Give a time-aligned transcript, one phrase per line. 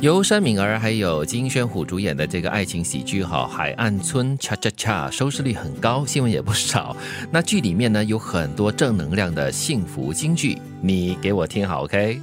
[0.00, 6.96] 由山敏儿还有金宣虎主演的这个爱情喜剧哈《海岸村恰恰恰》收视率很高，新闻也不少。
[7.30, 12.18] 那剧里面呢有很多正能量的幸福金句，你给我听好，OK？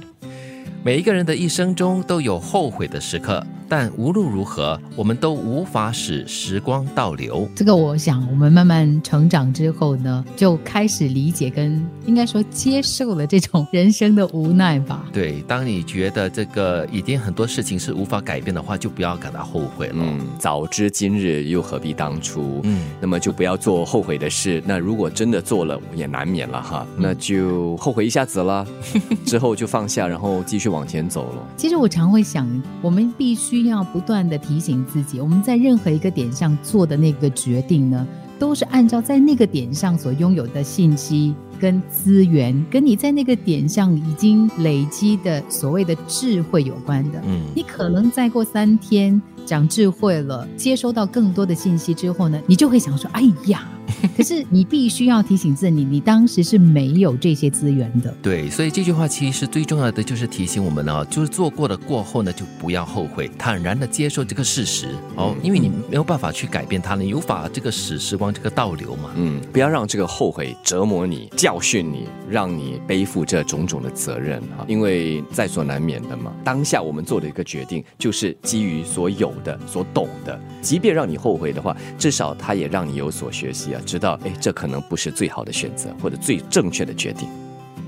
[0.88, 3.44] 每一个人的一生中都有后悔的时刻。
[3.70, 7.46] 但无论如何，我们都无法使时光倒流。
[7.54, 15.04] 这个，我想我们慢慢成长之后呢，就开始理解跟应该说接受了这种人生的无奈吧。
[15.12, 19.96] 对，当你觉得这个已经很多事情是无法改变的话，就不要感到后悔了。
[19.98, 22.62] 嗯，早知今日又何必当初？
[22.64, 24.62] 嗯，那么就不要做后悔的事。
[24.64, 28.66] 那如果真的做了，也难免了哈，那就后悔一下子了，
[29.26, 31.46] 之后就放下，然后继续往往前走了。
[31.54, 32.48] 其实我常会想，
[32.80, 33.58] 我们必须。
[33.68, 38.06] 要不断的提醒自己，我们在任何一个点上做的那个决定呢，
[38.38, 47.20] 都是按照在那个点上所拥有的信息跟资源，跟你在那个点上已经累积的所谓的智慧有关的。
[47.26, 53.68] 嗯，你可能再过三天长智慧了，接收到更多的信息之后呢，你就会想说：“哎呀。
[54.14, 58.14] ”可是你必须要提醒自己，你当时是没有这些资源的。
[58.22, 69.10] 对，所以这句话其实最重要的就是提醒我们呢，就是做过的过后呢，就不要后悔，坦然的接受这个事实哦，因为你没有办法去改变它，你无法这个使时光这个倒流嘛。
[69.16, 76.30] 嗯，不要让这个后悔折磨你、教训你，让你背负这种种的责任啊，因为在所难免的嘛。
[76.44, 83.80] 当下我们做的一个决定，就是基于所有的、所懂的，即便让你后悔的话，至少它也让你有所学习啊。
[83.86, 87.26] 知道，哎，这可能不是最好的选择，或者最正确的决定。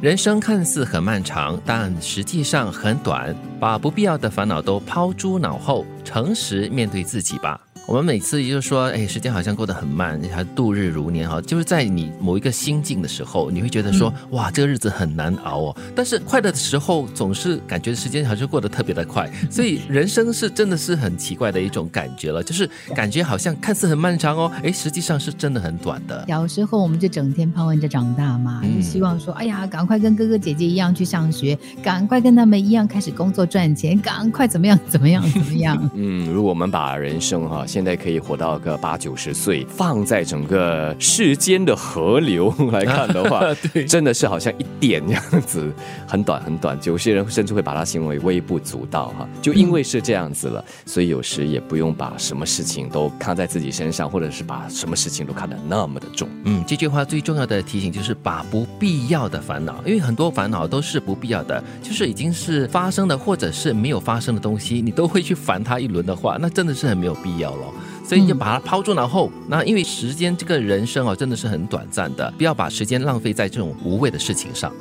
[0.01, 3.37] 人生看似很漫长，但实际上很短。
[3.61, 7.61] 把不必要的烦恼都抛诸脑后，诚实面对自己吧。
[7.91, 11.41] 我们每次就是说，哎，时间好像过得很慢，还度日如年哈。
[11.41, 15.77] 就是在你某一个心境的时候，你会觉得说，哇，这个日子很难熬哦。
[15.93, 19.29] 但是快乐的时候，总是感觉时间好像过得特别的快。
[19.51, 26.25] 所以人生是真的是很奇怪的一种感觉了，就是感觉好像看似很漫长哦，哎，实际上是真的很短的。
[26.29, 35.91] 小时候我们就整天盼望着长大嘛，就希望说，哎呀，赶快跟哥哥姐姐一样去上学，赶快跟他们一样开始工作赚钱，赶快怎么样怎么样怎么样。
[35.95, 43.41] 嗯，如果我们把人生哈现在可以活到个八九十岁，放在整个世间的河流来看的话，
[43.73, 45.73] 对，真的是好像一点这样子，
[46.07, 46.79] 很短很短。
[46.85, 49.29] 有些人甚至会把它形容为微不足道哈。
[49.43, 56.29] 就因为是这样子了，所以有时也不用把什么事情都看在自己身上，或者是把什么事情都看得那么的重。
[56.45, 67.67] 嗯，这句话最重要的提醒就是把不必要的烦恼，因为很多烦恼都是不必要的，就是已经是发生的或者是没有发生的东西，你都会去烦他一轮的话，那真的是很没有必要了。
[68.07, 69.31] 所以就把它抛诸脑后。
[69.49, 74.73] 那因为时间这个人生哦，真的是很短暂的，不要把时间浪费在这种无谓的事情上。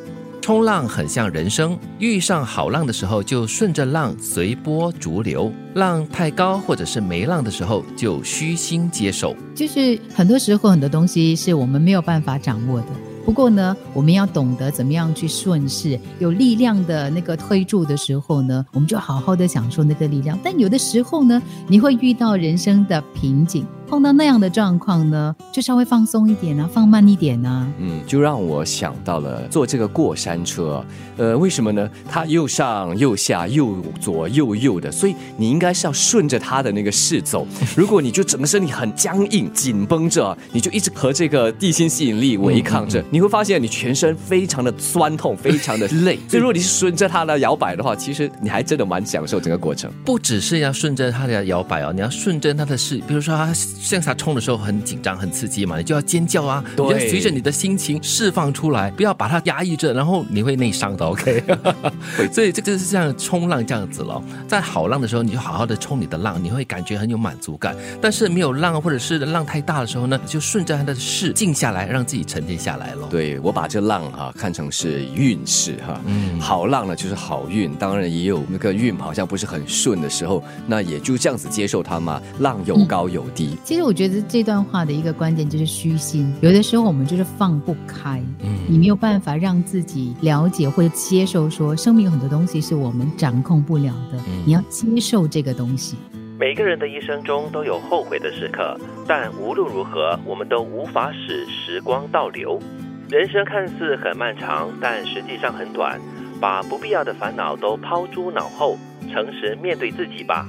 [0.41, 9.35] 冲浪很像人生，遇上好浪的时候就顺着浪随波逐流；浪太高或者是没浪的时候就虚心接受。
[9.53, 12.87] 就是很多时候很多东西是我们没有办法掌握的。
[13.29, 20.35] 不过呢，我们要懂得怎么样去顺势，有力量的那个推助的时候呢，我们就好好的享受那个力量。
[20.43, 23.63] 但有的时候呢，你会遇到人生的瓶颈。
[23.89, 27.67] 碰到那样的状况呢，就稍微放松一点啊，放慢一点啊。
[27.79, 30.85] 嗯，就让我想到了坐这个过山车。
[31.17, 31.89] 呃，为什么呢？
[32.07, 37.47] 它又上又下，又左右右的，所以你应该是要顺着它的那个势走。
[37.75, 46.19] 如果你就整个身体很僵硬、紧绷着，你就一直和这个地心吸引力违抗着，你会发现你全身非常的酸痛，非常的累。
[46.29, 49.91] 所以如果你是顺着它的摇摆的话，其实你还真的蛮享受整个过程。
[50.05, 53.51] 不只是要顺着它的摇摆哦，你要顺着它的势，比如说它。
[53.79, 56.63] 向下冲的时候很紧张、很刺激嘛，你就要尖叫啊！
[56.75, 61.05] 你要随着你的心情释放出来，不要把它压抑着，然后你会内伤的。
[61.05, 61.43] OK，
[62.31, 64.21] 所以这就是像冲浪这样子了。
[64.47, 67.75] 在好浪的时候，你就好好的冲你的浪，你会感觉很有满足感。
[68.01, 73.07] 但是没有浪或者是浪太大的时候呢，就顺着它的势静下来，让自己沉淀下来了。
[73.09, 82.21] 对我把这浪哈看成是运势哈，嗯，好浪呢就是好运，当然也有那个运好像不是很顺的时候，那也就这样子接受它嘛。
[82.39, 83.57] 浪有高有低。
[83.69, 86.33] 其实我觉得这段话的一个观点就是虚心。
[86.41, 95.95] 有的时候我们就是放不开，嗯，你没有办法让自己了解或者接受，说生命有很多东西是我们掌控不了的，你要接受这个东西。
[96.39, 98.75] 每个人的一生中都有后悔的时刻，
[99.07, 102.59] 但无论如何，我们都无法使时光倒流。
[103.07, 106.01] 人生看似很漫长，但实际上很短。
[106.41, 108.79] 把不必要的烦恼都抛诸脑后，
[109.11, 110.47] 诚实面对自己吧。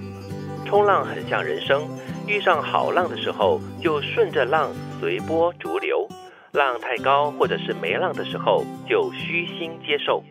[0.64, 1.82] 冲浪很像人生。
[2.26, 4.70] 遇上好浪的时候，就顺着浪
[5.00, 6.06] 随波逐流；
[6.52, 10.22] 浪太高或者是没浪的时候，就虚心接受。